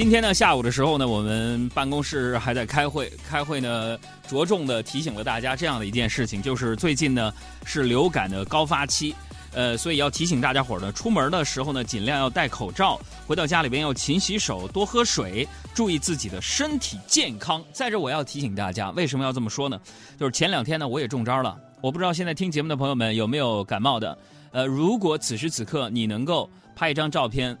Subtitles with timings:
[0.00, 3.12] 今天呢，下午的时候呢，我们办公室还在开会。
[3.28, 7.30] 开会呢，着重的提醒了大家这样的一件事情，就是最近呢
[7.66, 9.14] 是流感的高发期，
[9.52, 17.62] 呃，所以要提醒大家伙儿呢，出门的时候呢，尽量要戴口罩，回到家里边要勤洗手，多喝水，注意自己的身体健康。
[17.70, 19.78] 在这，我要提醒大家，为什么要这么说呢？
[20.18, 21.54] 就是前两天呢，我也中招了。
[21.82, 24.16] 我不知道现在听节目的朋友们有没有感冒的？
[24.50, 27.54] 呃，如果此时此刻你能够拍一张照片，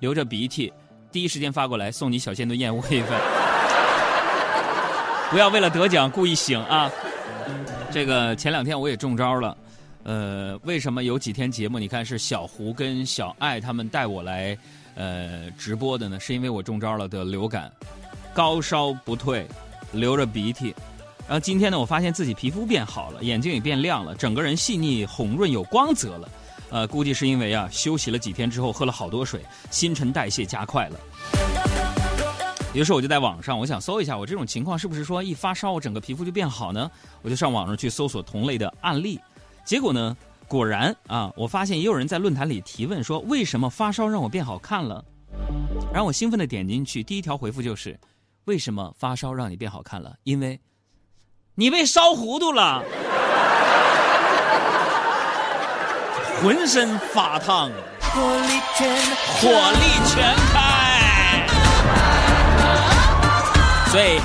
[0.00, 0.72] 流着鼻涕。
[1.14, 3.20] 第一时间发过来，送你小鲜炖燕窝一份。
[5.30, 6.90] 不要为了得奖故意醒啊！
[7.92, 9.56] 这个前两天我也中招了，
[10.02, 14.58] 呃，为什么有几天节目你看是小胡跟小爱他们带我来
[14.96, 16.18] 呃直播的呢？
[16.18, 17.70] 是因为我中招了，的流感，
[18.34, 19.46] 高烧不退，
[19.92, 20.74] 流着鼻涕。
[21.28, 26.28] 然后今天呢，我发现自己皮肤变好了，眼睛也变亮了，整个人细腻红润有光泽了。
[26.74, 30.98] 呃，估计是因为啊，休息了几天之后喝了好多水，新陈代谢加快了。
[32.74, 36.90] 于是我就在网上，我想搜一下，我这种情况是不是说一发烧，我整个皮肤就变好呢？
[37.22, 39.20] 我就上网上去搜索同类的案例，
[39.64, 40.16] 结果呢，
[40.48, 45.04] 果然啊，我发现也有人在论坛里提问说，为什么发烧让我变好看了？
[45.92, 47.96] 然后我兴奋的点进去，第一条回复就是，
[48.46, 50.16] 为什么发烧让你变好看了？
[50.24, 50.58] 因为，
[51.54, 52.82] 你被烧糊涂了。
[56.44, 58.86] 浑身发烫，火力全
[59.40, 61.46] 火力全开。
[63.90, 64.20] 所以，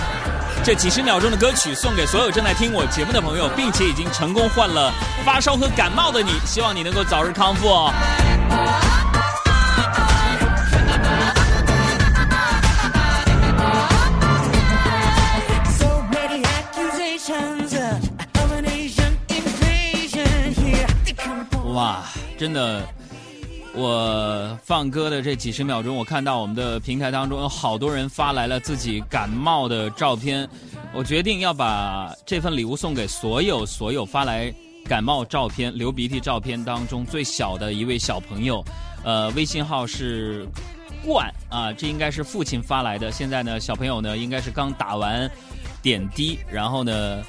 [0.62, 4.92] 这几十秒钟的歌曲送给所有正在听我节目的朋友，并且已经成功患了
[5.24, 7.94] 发烧和感冒的你，希望你能够早日康复哦。
[22.40, 22.88] 真的！
[23.76, 30.48] 我放歌的这几十秒钟，我看到我们的平台当中有好多人发来了自己感冒的照片，
[30.94, 34.52] 我决定要把这份礼物送给所有所有发来
[34.86, 38.64] 感冒照片、流鼻涕照片当中最小的一位小朋友。
[39.04, 40.48] 呃，微信号是
[41.06, 43.12] 冠啊，这应该是父亲发来的。
[43.12, 45.30] 现在呢，小朋友呢应该是刚打完
[45.82, 47.22] 点滴，然后呢，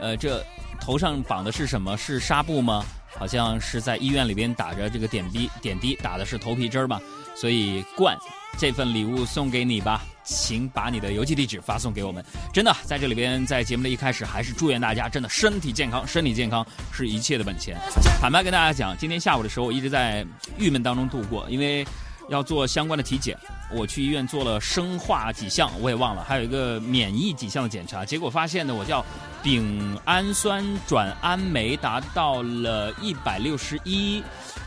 [0.00, 0.42] 呃，这
[0.80, 1.94] 头上绑的是什么？
[1.98, 2.82] 是纱布吗？
[3.16, 7.00] 好像是在医院里边打着这个点滴，点滴打的是头皮针儿嘛，
[7.34, 8.16] 所以冠
[8.58, 12.24] 这份礼物送给你吧，请把你的邮寄地址发送给我们。
[12.52, 17.76] 真的，在这里边，在节目的一开始，还是祝愿大家真的身体健康，身体健康是一切的本钱。
[18.20, 20.26] 坦白跟大家讲，今天下午的时候，我一直在
[20.58, 21.86] 郁闷当中度过，因为。
[22.28, 23.36] 要做相关的体检，
[23.72, 29.04] 我去医院做了生化几项，我也忘了，还有一个免疫几项的检查，结果发现呢，我叫
[29.42, 34.22] 丙氨酸转氨酶达到了一百六十一，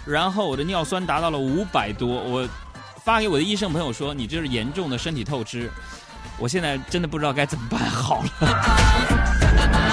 [0.05, 2.47] 然后我的尿酸达到了五百多，我
[3.03, 5.69] 发给我的医生朋友说，你这是严重的身体透支，
[6.39, 8.29] 我现在真的不知道该怎么办好了。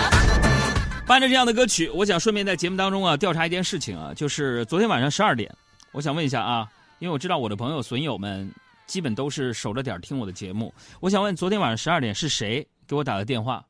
[1.07, 5.55] 伴着这样的歌曲，我想顺便在节目当中啊调查一件事情啊，就是昨天晚上十二点，
[5.93, 6.67] 我想问一下啊。
[6.99, 8.53] 因为我知道我的朋友损友们
[8.87, 13.65] 基本都是守着点听我的节目，我想问昨天晚上十二点是谁给我打的电话？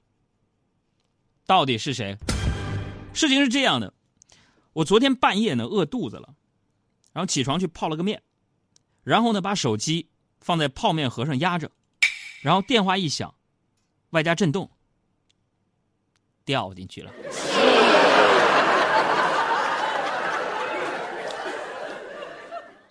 [1.47, 2.17] 到底是谁？
[3.13, 3.93] 事情是这样的，
[4.73, 6.35] 我昨天半夜呢饿肚子了，
[7.13, 8.23] 然后起床去泡了个面，
[9.03, 10.09] 然后呢把手机
[10.41, 11.71] 放在泡面盒上压着，
[12.43, 13.35] 然后电话一响，
[14.11, 14.71] 外加震动，
[16.45, 17.13] 掉进去了。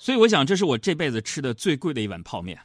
[0.08, 2.58] 所以我想，这是我这辈子吃的最贵的一碗泡面。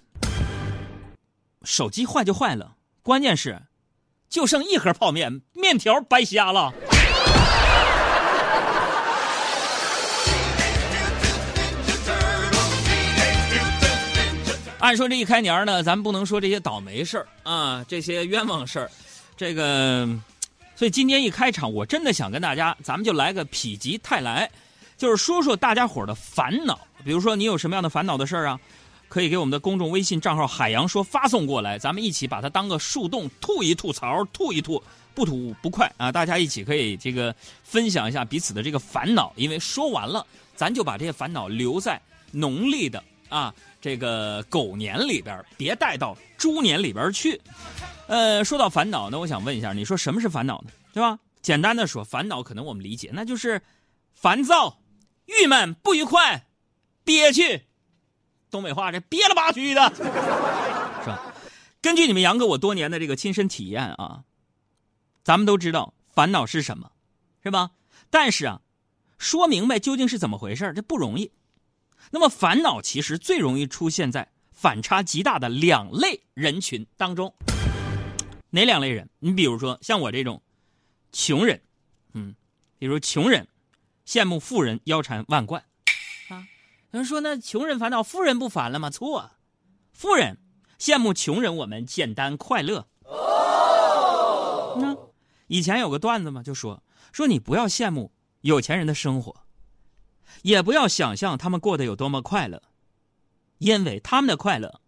[1.64, 3.60] 手机坏就坏了，关键是，
[4.28, 6.72] 就剩一盒泡面，面条白瞎了。
[14.78, 18.88] 按说这一开年呢，咱不能说这些倒霉事儿啊，这些冤枉事儿，
[19.36, 20.08] 这个，
[20.76, 24.48] 所以今天一开场，我真的想跟大家，咱们就来个否极泰来。
[24.96, 28.60] 就是说说大家伙的烦恼，比如说你有什么样的烦恼的事儿啊，
[29.08, 34.82] 可以给我们的公众微信账号“海洋说”发送过来，咱们一起把它当个树洞吐一吐槽，吐一吐，
[35.14, 36.10] 不吐不快啊！
[36.10, 42.00] 大家一起可以这个分享一下彼此的这个烦恼，因为说完了，咱就把这些烦恼留在
[42.30, 47.40] 农历的啊这个狗年里边，别带到猪年里边去。
[48.06, 50.70] 呃，说到烦恼，呢我想问一下，你说什么是烦恼呢？
[50.92, 51.18] 对吧？
[51.42, 53.60] 简单的说，烦恼可能我们理解，那就是
[54.14, 54.78] 烦躁。
[55.26, 56.44] 郁闷、不愉快、
[57.04, 57.66] 憋屈，
[58.50, 60.02] 东北话这憋了吧屈的，是
[61.08, 61.34] 吧？
[61.80, 64.24] 根据你们杨哥我多年的这个亲身体验啊，
[65.24, 66.92] 咱们都知道烦恼是什么，
[67.42, 67.72] 是吧？
[68.08, 68.60] 但是啊，
[69.18, 71.32] 说明白究竟是怎么回事这不容易。
[72.10, 77.34] 那么烦恼其实最容易出现在反差极大的两类人群当中。
[78.50, 79.08] 哪两类人？
[79.18, 80.42] 你比如说像我这种
[81.10, 81.62] 穷人，
[82.12, 82.34] 嗯，
[82.78, 83.48] 比如穷人
[84.06, 85.64] 羡慕富人腰缠万贯，
[86.92, 88.90] 有人说那穷人烦恼，富人不烦了吗？
[88.90, 89.30] 错，
[89.92, 90.38] 富人
[90.78, 92.86] 羡慕穷人，我们简单快乐。
[94.76, 94.94] 那
[95.46, 98.12] 以前有个段子嘛，就说说你不要羡慕
[98.42, 99.34] 有钱人的生活。
[100.42, 102.62] 也不要想象他们过得有多么快乐，
[103.56, 104.82] 因为他们的快乐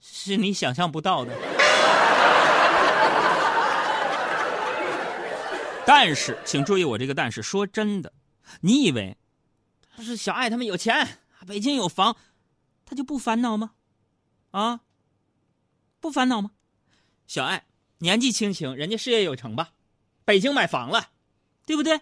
[0.00, 1.32] 是你想象不到的。
[5.84, 8.12] 但是，请注意我这个但是，说真的，
[8.60, 9.17] 你以为
[9.98, 12.16] 他是小爱他们有钱，北京有房，
[12.86, 13.72] 他就不烦恼吗？
[14.52, 14.82] 啊，
[15.98, 16.52] 不烦恼吗？
[17.26, 17.66] 小爱
[17.98, 19.72] 年纪轻轻，人家事业有成吧，
[20.24, 21.10] 北京买房了，
[21.66, 22.00] 对不对？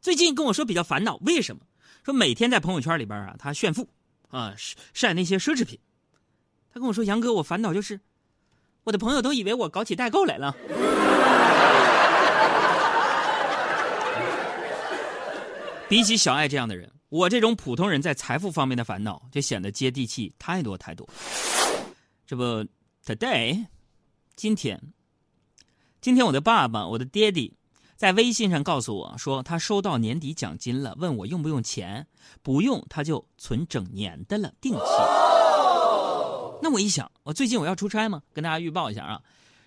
[0.00, 1.60] 最近跟我说比较烦恼，为什么？
[2.04, 3.90] 说每天在朋友圈里边啊，他炫富，
[4.30, 4.54] 啊
[4.94, 5.78] 晒那些奢侈品。
[6.72, 8.00] 他跟我说：“杨哥，我烦恼就是，
[8.84, 10.56] 我的朋友都以为我搞起代购来了。”
[15.92, 21.06] 比起小爱这样的人，我这种普通人在财富方面的烦恼就显得接地气太多太多。
[22.26, 22.42] 这不
[23.04, 23.66] ，today，
[24.34, 24.80] 今天，
[26.00, 27.54] 今天我的爸爸，我的爹地。
[27.94, 32.06] 在微信上告诉我说，他收到年底奖金了，问我用不用钱，
[32.40, 34.80] 不用他就存整年的了，定期。
[36.62, 39.20] 那我一想，我最近我要出差吗，跟大家预报一下啊，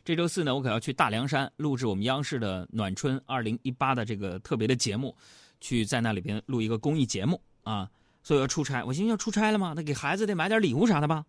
[0.03, 5.15] 这周四呢，我可要去大凉山录制我们央视的暖春二零一八的这个特别的节目，
[5.61, 7.89] 去在那里边录一个公益节目啊，
[8.23, 8.83] 所以要出差。
[8.83, 11.25] 我寻思要出差了嘛，那给孩子得买点礼物啥的吧，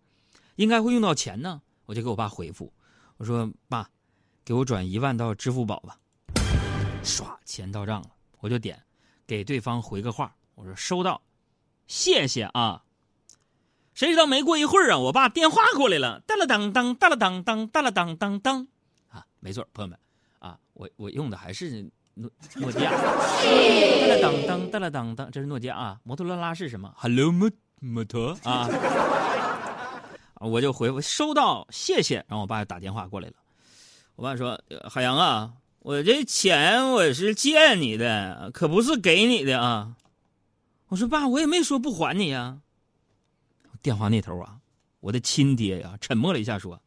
[0.55, 2.71] 应该会用到钱呢，我就给我爸回复，
[3.17, 3.89] 我说爸，
[4.43, 5.99] 给我转一万到支付宝吧。
[7.03, 8.09] 唰，钱到账了，
[8.39, 8.81] 我就点，
[9.25, 11.21] 给对方回个话，我说收到，
[11.87, 12.83] 谢谢啊。
[13.93, 18.67] 谁知道没过一会儿啊，我爸电话过来了，当了当当，当了当当，当了当当当，
[19.09, 19.97] 啊，没错，朋友们，
[20.37, 27.49] 啊，我我用的还是诺诺基亚，当了当当，当了当当，这是诺基亚啊，摩托罗拉是什么？Hello，摩
[27.79, 28.67] 摩托啊，
[30.39, 32.15] 我就回复收到，谢谢。
[32.27, 33.35] 然后我爸就打电话过来了，
[34.15, 34.59] 我爸说
[34.89, 35.53] 海洋啊。
[35.79, 39.95] 我这钱我是借你的，可不是给你的啊！
[40.89, 42.57] 我说爸，我也没说不还你呀。
[43.81, 44.57] 电话那头啊，
[44.99, 46.81] 我的亲爹呀，沉默了一下说：“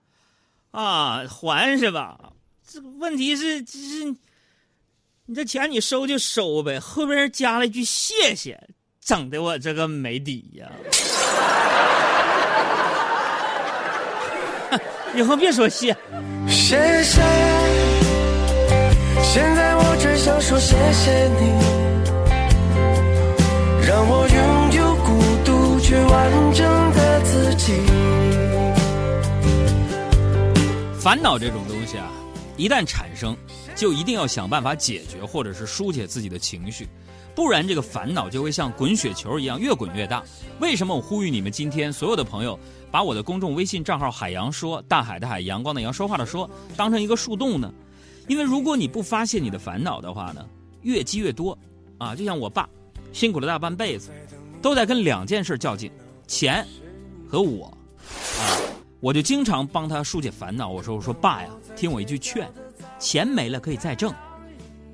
[0.73, 2.35] 啊，还是吧。
[2.67, 4.15] 这个问题是，是，
[5.31, 6.81] 你这钱你收就收呗。
[6.81, 8.61] 后边加了一句谢谢，
[9.00, 10.67] 整的我这个没底呀。
[15.15, 15.97] 以后别说谢，
[16.49, 17.21] 谢谢。
[19.23, 21.53] 现在我只想说谢谢你，
[23.87, 27.75] 让我拥有孤独却完整的自己。
[30.99, 32.11] 烦恼这种东西啊，
[32.61, 33.35] 一旦产生，
[33.75, 36.87] 就一定要想办法解决，或者是疏解自己的情绪，
[37.35, 40.23] 不然这个烦恼就会像滚雪球一样越滚越大。
[40.61, 42.61] 为什么我呼吁你们今天所有的朋友
[42.91, 47.73] 把我的公众微信账号“海洋说”大海的海阳光的阳说话的说当成一个树洞呢？
[48.29, 50.45] 因为如果你不发泄你的烦恼的话呢，
[50.83, 51.57] 越积越多，
[51.97, 52.69] 啊，就像我爸，
[53.11, 54.11] 辛苦了大半辈子，
[54.61, 55.91] 都在跟两件事较劲，
[56.27, 56.62] 钱
[57.27, 57.73] 和我，
[58.38, 58.61] 啊，
[59.00, 60.69] 我就经常帮他疏解烦恼。
[60.69, 62.49] 我说我说爸呀，听我一句劝，
[62.99, 64.14] 钱没了可以再挣，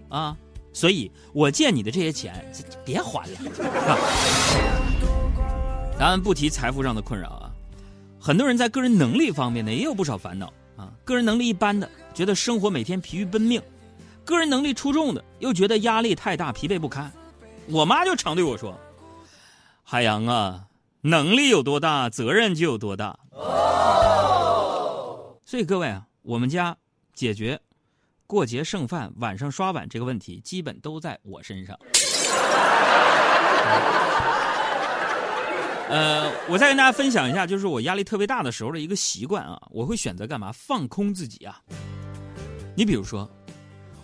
[0.08, 0.36] 啊，
[0.72, 2.50] 所以我借你的这些钱
[2.84, 3.38] 别还了。
[5.98, 7.50] 咱们不提财富上的困扰啊，
[8.20, 11.90] 很多人在个人能力方面呢也有不少烦恼啊，个人能力一般的。
[12.14, 13.60] 觉得生活每天疲于奔命，
[14.25, 17.12] 个人能力出众的又觉得压力太大，疲惫不堪。
[17.68, 18.78] 我妈就常对我说
[19.84, 20.64] ：“海洋啊，
[21.02, 23.18] 能力有多大，责任就有多大。”
[25.48, 26.76] 所以各位啊，我们家
[27.14, 27.60] 解决
[28.26, 31.78] 过节剩饭、晚上刷碗这个问题，基本都在我身上。
[35.88, 40.50] 呃，我再跟大家分享一下，就是我压力特别大的时候的一个习惯啊，我会选择干嘛？
[40.50, 41.62] 放空自己啊。
[42.74, 43.30] 你比如说，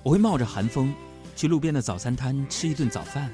[0.05, 0.95] 我会冒着寒风
[1.35, 3.29] 去路边的早餐摊吃一顿早饭，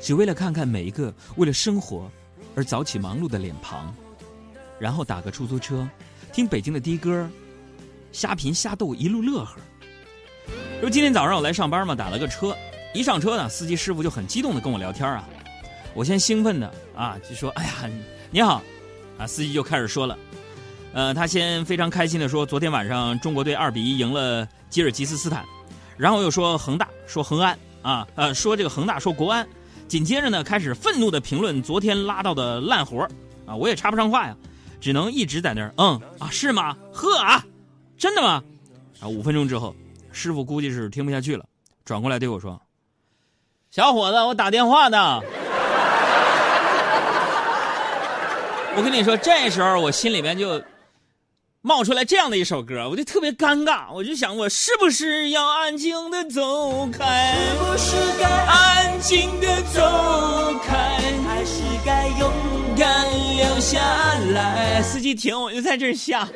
[0.00, 2.10] 只为了看看每一个为了生活
[2.56, 3.94] 而早起忙碌的脸庞，
[4.80, 5.88] 然后打个出租车，
[6.32, 7.28] 听北京的的歌，
[8.10, 9.56] 瞎贫瞎逗一路乐呵。
[10.80, 12.56] 说今天早上我来上班嘛，打了个车，
[12.94, 15.28] 一上车呢，司机师傅就很激动的跟我聊天啊，
[15.94, 17.72] 我先兴奋的啊就说：“哎呀，
[18.30, 18.62] 你好！”
[19.18, 20.18] 啊，司机就开始说了。
[20.94, 25.44] 呃，他先非常开心的说，昨天晚上中国队二比一赢了吉尔吉斯斯坦，
[25.98, 29.46] 然后又说恒大，说恒安啊，呃，说这个恒大，说国安，
[29.86, 33.06] 紧接着呢，开始愤怒的评论昨天拉到的烂活
[33.46, 34.36] 啊，我也插不上话呀，
[34.82, 36.76] 只能一直在那儿，嗯啊，是吗？
[36.92, 37.44] 呵啊，
[37.96, 38.42] 真的吗？
[39.00, 39.74] 啊，五分钟之后，
[40.10, 41.44] 师傅估计是听不下去了，
[41.84, 42.60] 转过来对我说
[43.70, 45.20] ：“小伙子，我打电话呢。
[48.74, 50.60] ”我跟你说，这时候我心里边就。
[51.64, 57.36] 冒出来这样的一首歌，我就特别尴尬，我就想，我是不是要安静的走开？
[57.36, 59.80] 是不是该安静的走
[60.66, 60.98] 开？
[61.24, 62.32] 还是该勇
[62.76, 63.78] 敢留下
[64.32, 64.82] 来？
[64.82, 66.28] 司机停，我就在这儿下。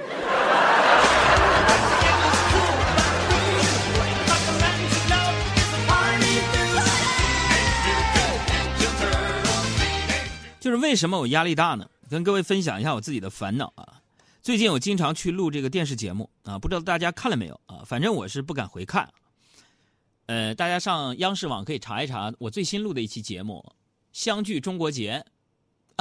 [10.61, 11.85] 就是为什么我压力大呢？
[12.09, 13.96] 跟各位分享一下我自己的烦恼啊。
[14.47, 17.83] 最近我经常去录这个电视节目啊，不知道大家看了没有啊？
[17.85, 19.13] 反正我是不敢回看。
[20.27, 23.65] 呃，大家上央视网可以查一查我最新录的一期节目
[24.13, 25.25] 《相聚中国节》，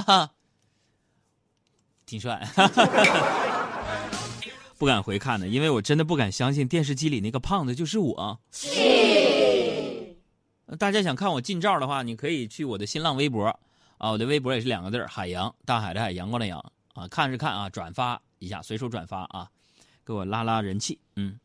[0.06, 0.30] 啊，
[2.06, 2.48] 挺帅。
[4.78, 8.40] 不敢回看的，因为我真的不敢相信电视机里那个胖子就是我。
[10.78, 13.48] 大家想看我近照的话，你可以去我的新浪微博
[13.98, 18.22] 啊，我的微博也是两个字海洋，大海的海，阳光的阳啊，看是看啊，转发。
[18.46, 19.50] 一下随手转发啊，
[20.06, 21.00] 给我拉拉人气。
[21.16, 21.40] 嗯，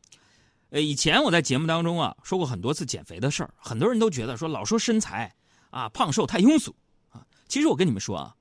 [0.69, 5.33] 呃，以前我在节目当中啊说过很多次减肥的事儿，很多人都觉得说老说身材
[5.71, 6.75] 啊胖瘦太庸俗
[7.09, 7.25] 啊。
[7.47, 8.35] 其实我跟你们说啊，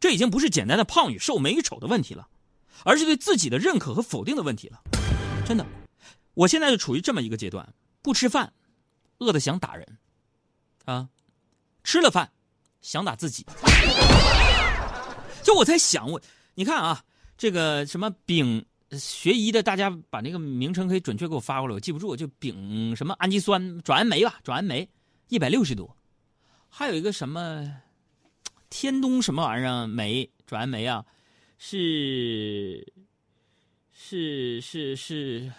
[0.00, 2.26] 这已经不是简单的胖与瘦美与丑的问题了，
[2.82, 4.80] 而是对自己的认可和否定的问题了。
[5.44, 5.66] 真的，
[6.32, 8.50] 我现在就处于这么一个阶段：不吃饭，
[9.18, 9.84] 饿得想打人；
[10.86, 11.10] 啊，
[11.84, 12.32] 吃了饭，
[12.80, 13.44] 想打自己。
[15.42, 16.18] 就我在想，我
[16.54, 17.04] 你看啊。
[17.38, 24.88] 这个什么丙学医的，大家把那个名称可以准确给我发过来，我记不住，就丙什么氨基酸转氨酶吧，转氨酶
[25.28, 25.96] 一百六十多，
[26.68, 27.72] 还有一个什么
[28.70, 31.06] 天东什么玩意儿酶转氨酶啊，
[31.58, 32.92] 是
[33.92, 35.52] 是是是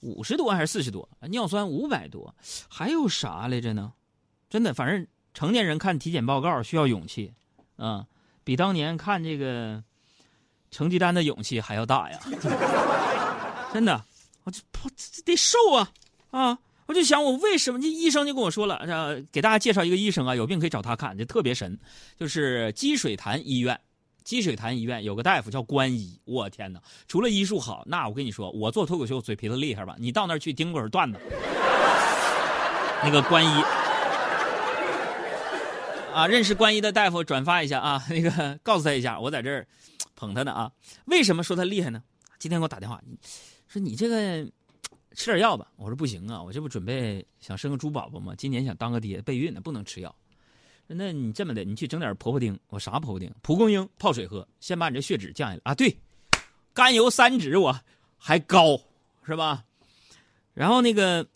[0.00, 1.06] 五十多还是四十多？
[1.28, 2.34] 尿酸五百多，
[2.70, 3.92] 还有啥来着呢？
[4.48, 7.34] 真的，反正成年人看体检报告需要勇气
[7.76, 8.06] 啊，
[8.42, 9.84] 比当年看这个。
[10.72, 12.18] 成绩单的勇气还要大呀！
[13.72, 14.04] 真的，
[14.42, 14.60] 我这
[15.24, 15.88] 得瘦啊
[16.32, 16.58] 啊！
[16.86, 18.80] 我就想，我为什么这医生就跟我说了，
[19.30, 21.78] 给大家介绍一个医生啊，有病可以找他看，就特别神，
[22.18, 23.78] 就是积水潭医院。
[24.24, 26.80] 积水潭医院有个大夫叫关医，我天哪！
[27.08, 29.96] 除了医术好，那我跟你说，我做脱口秀嘴皮子厉害吧？
[29.98, 31.18] 你到那儿去听会儿段子。
[33.02, 33.62] 那个关医
[36.14, 39.66] 啊，认识关医的大夫转发一下啊，那个告诉他一下，我在这儿。
[40.22, 40.70] 捧他呢啊？
[41.06, 42.00] 为什么说他厉害呢？
[42.38, 43.02] 今天给我打电话，
[43.66, 44.48] 说你这个
[45.16, 45.72] 吃点药吧。
[45.74, 48.32] 我说不行啊，我这不准备想生个猪宝宝吗？
[48.38, 50.14] 今年想当个爹，备孕呢，不能吃药。
[50.86, 52.56] 那你这么的，你去整点婆婆丁。
[52.68, 53.34] 我啥婆婆丁？
[53.42, 55.74] 蒲公英泡水喝，先把你这血脂降下来啊。
[55.74, 55.96] 对，
[56.72, 57.76] 甘油三酯我
[58.16, 58.80] 还高
[59.26, 59.64] 是吧？
[60.54, 61.26] 然后那个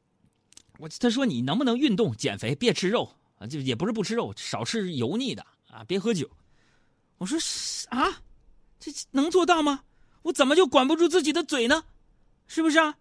[0.79, 3.49] 我他说你能不能运动减肥，别吃肉啊？
[3.49, 6.31] 就也不是不吃肉，少吃油腻的啊，别喝酒。
[7.19, 7.37] 我说
[7.89, 8.23] 啊。
[8.79, 9.85] 这能做到吗？
[10.23, 11.85] 我怎么就管不住自己的嘴呢？
[12.47, 12.97] 是不是啊？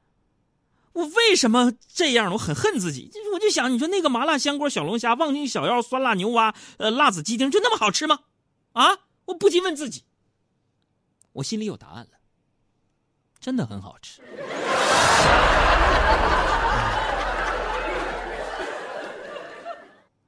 [0.94, 2.32] 我为什么这样？
[2.34, 3.12] 我很恨自己。
[3.34, 8.20] 我就想，你说那个麻辣香锅、小龙虾、望京小腰、酸辣牛蛙、呃辣子鸡丁，就那么好吃吗？
[8.74, 9.00] 啊！
[9.26, 10.04] 我不禁问自己。
[11.34, 12.20] 我心里有答案了，
[13.40, 14.22] 真的很好吃。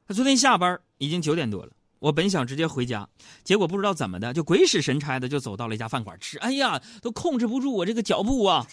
[0.08, 1.72] 他 昨天下班已经九点多了。
[2.00, 3.10] 我本想直接回家，
[3.44, 6.38] 结果不知道怎么的，就鬼使神差的就走到了一家饭馆吃。
[6.40, 8.68] 哎呀，都控制不住我这个脚步啊！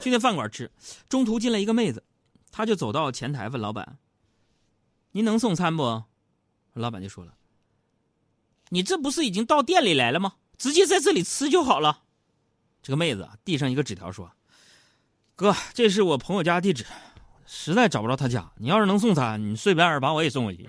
[0.00, 0.70] 去那饭馆吃，
[1.08, 2.04] 中途进来一个妹子，
[2.52, 3.98] 她就走到前台问老板
[5.12, 6.04] ：“您能送餐不？”
[6.74, 7.34] 老板就说了
[8.70, 10.34] ：“你这不是已经到店里来了吗？
[10.56, 12.02] 直接在这里吃就好了。”
[12.80, 14.30] 这个妹子，递上一个纸条说
[15.34, 16.86] ：“哥，这是我朋友家地址，
[17.44, 18.48] 实在找不着他家。
[18.58, 20.68] 你要是能送餐，你顺便把我也送过去。”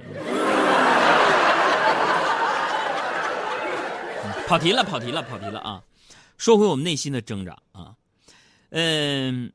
[4.48, 5.84] 跑题了，跑题了，跑题了啊！
[6.38, 7.94] 说回我们内心的挣扎啊，
[8.70, 9.52] 嗯，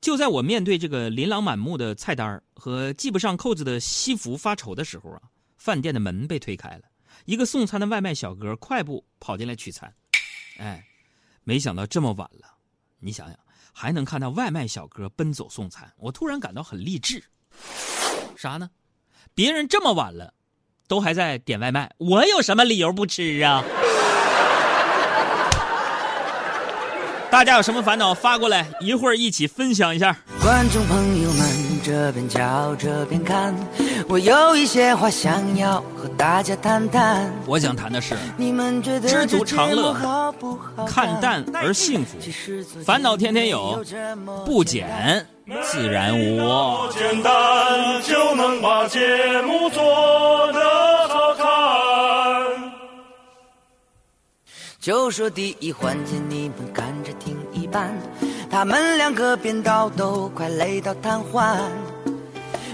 [0.00, 5.22] 就在我面对这个琳琅满目的菜单和系不上扣子的西服发愁的时候啊，
[5.58, 6.82] 饭店的门被推开了，
[7.26, 9.92] 一个送餐的外卖小哥快步跑进来取餐。
[10.58, 10.86] 哎，
[11.44, 12.46] 没想到这么晚了，
[12.98, 13.38] 你想想
[13.72, 17.22] 还能看到外卖小哥奔走送餐，我突然感到很励志。
[18.36, 18.70] 啥呢？
[19.34, 20.32] 别人这么晚了，
[20.88, 23.62] 都还在点外卖，我有什么理由不吃啊？
[27.36, 30.16] 大家有什么烦恼发过来，一会儿一起分享一下。
[30.42, 31.46] 观众朋友们，
[31.84, 33.54] 这边瞧这边看，
[34.08, 37.30] 我有一些话想要和大家谈谈。
[37.44, 39.94] 我想谈的是，你们觉得知足常乐
[40.86, 42.16] 看淡而幸福，
[42.82, 43.84] 烦恼天天有，
[44.46, 45.26] 不减
[45.62, 46.88] 自然无。
[46.90, 48.98] 简单就能把节
[49.42, 50.85] 目做得
[54.86, 57.92] 就说第一环节你们赶着听一半，
[58.48, 61.58] 他们两个编导都快累到瘫痪，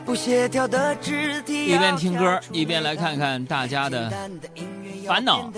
[0.04, 1.68] 不协调的肢体。
[1.68, 4.12] 一边听歌一边来看看大家的
[5.08, 5.50] 烦恼。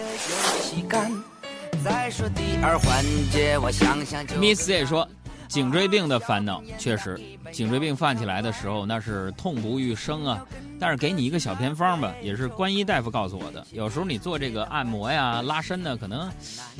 [1.84, 4.36] 再说第二环节，我想想就。
[4.36, 5.08] Miss 也说，
[5.54, 7.16] 颈椎病的烦恼确实，
[7.52, 10.44] 颈椎病犯起来的时候那是痛不欲生啊。
[10.80, 13.64] 但是给你一个小偏方吧，也是关医大夫告诉我的。
[13.70, 16.28] 有时候你做这个按摩呀、拉伸呢，可能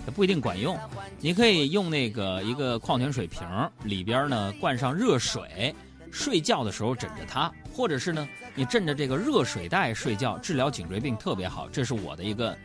[0.04, 0.76] 也不一定管用。
[1.20, 3.46] 你可以用那个一个矿泉水瓶
[3.84, 5.72] 里边呢灌上热水，
[6.10, 11.68] 睡觉的时候枕着它，或者是呢你枕着这个热水袋睡觉，治疗颈椎病特别好。
[11.68, 12.58] 这是我的一个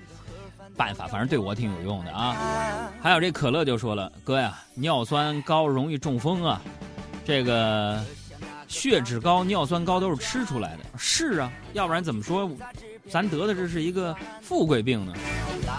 [0.79, 2.89] 办法，反正对我挺有用的啊。
[3.01, 6.61] 还有这可乐就说了，哥呀，尿酸高容易中风啊，
[7.25, 8.01] 这个
[8.69, 10.85] 血脂高、尿酸高都是吃出来的。
[10.97, 12.49] 是啊，要不然怎么说
[13.09, 15.11] 咱得的这是一个富贵病呢？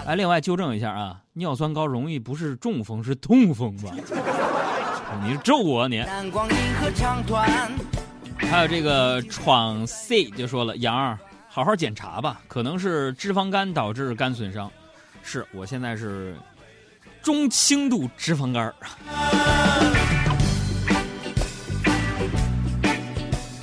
[0.04, 3.90] 哎，另外纠正一下啊，尿酸高容易不是中风，是痛风吧？
[5.24, 6.02] 你是咒我你？
[8.38, 14.70] 还有这个闯 C 就说了，杨儿，好好检查吧，可能是脂肪肝导致肝损伤。
[15.22, 16.36] 是我现在是
[17.22, 18.74] 中轻度脂肪肝儿。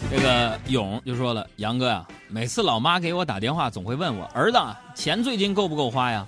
[0.09, 4.57] 这个勇就说了，杨哥呀、每次老妈给我打电话，总会问我儿子
[4.95, 6.25] 钱最近够不够花呀？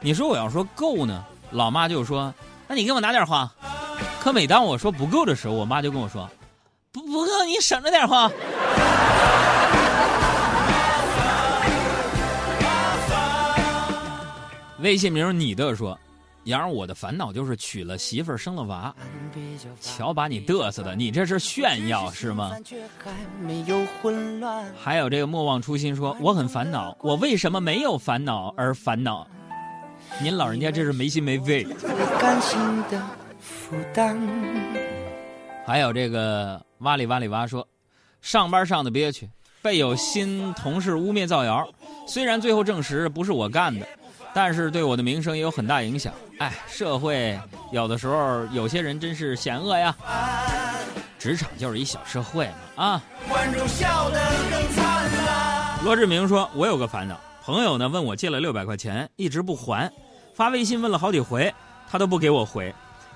[0.00, 2.32] 你说我要说够呢，老妈就说，
[2.66, 3.50] 那你给我拿点花。
[4.18, 6.28] 可每当我说不够的时候，我妈就跟我说，
[6.90, 8.30] 不不够你省着点花。
[14.82, 15.98] 微信名你的说，
[16.44, 18.94] 杨儿，我的烦恼就是娶了媳妇儿生了娃，
[19.80, 22.50] 瞧把你嘚瑟的，你这是炫耀是吗？
[24.82, 29.26] 还有这个莫忘初心说，我很烦恼，我为什么没有烦恼而烦恼？
[30.22, 31.66] 您老人家这是没心没肺。
[35.66, 37.66] 还有这个哇里哇里哇说，
[38.22, 39.28] 上班上的憋屈，
[39.60, 41.68] 被有新同事污蔑造谣，
[42.08, 43.86] 虽然最后证实不是我干的，
[44.32, 46.12] 但是对我的名声也有很大影响。
[46.38, 47.38] 哎，社会
[47.72, 49.94] 有的时候有些人真是险恶呀。
[51.18, 53.02] 职场就是一小社会嘛啊。
[53.28, 54.18] 观众笑得
[54.50, 55.84] 更灿烂。
[55.84, 59.92] 罗志明说：“我有个烦恼，朋友呢问我借了六百块钱，一直不还，
[60.34, 61.52] 发微信问了好几回，
[61.88, 62.74] 他都不给我回。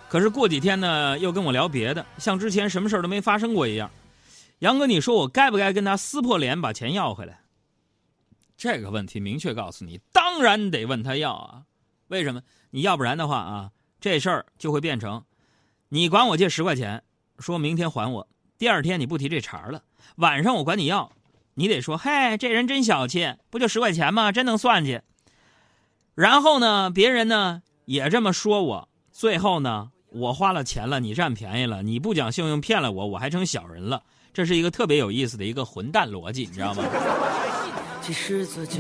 [0.09, 3.90] 可是过几天呢，又跟我聊别的，像之前什么事都没发生过一样。
[4.59, 7.40] 杨哥，你说我该不该跟他撕破脸把钱要回来？
[8.57, 11.62] 这个问题明确告诉你，大当然得问他要啊。
[12.09, 12.42] 为什么？
[12.70, 13.70] 你要不然的话啊，
[14.01, 15.23] 这事儿就会变成，
[15.90, 17.05] 你管我借十块钱，
[17.38, 19.85] 说明天还我，第二天你不提这茬了，
[20.16, 21.12] 晚上我管你要。”
[21.57, 24.33] 你得说，嘿，这人真小气，不就十块钱吗？
[24.33, 25.03] 真能算计。
[26.16, 34.03] 然后呢，别人呢也这么说我，最后呢，我花了钱了，你占便宜了，你不讲信用骗了我，我还成小人了。
[34.33, 36.83] 这是一个特别有意思的一个混蛋逻辑，你知道吗？